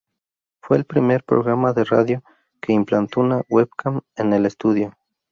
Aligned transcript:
Fue 0.63 0.77
el 0.77 0.85
primer 0.85 1.23
programa 1.23 1.73
de 1.73 1.83
radio 1.83 2.23
que 2.59 2.73
implantó 2.73 3.19
una 3.21 3.43
"webcam" 3.49 4.01
en 4.15 4.33
el 4.33 4.47
estudio. 4.47 4.97